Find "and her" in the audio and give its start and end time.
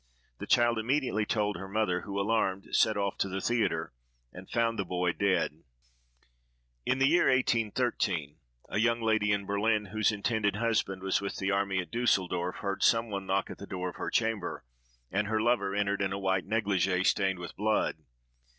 15.11-15.39